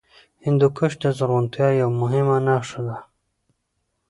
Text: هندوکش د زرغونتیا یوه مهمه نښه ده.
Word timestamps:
هندوکش 0.45 0.93
د 1.03 1.05
زرغونتیا 1.17 1.67
یوه 1.81 1.93
مهمه 2.01 2.37
نښه 2.47 2.81
ده. 2.87 2.97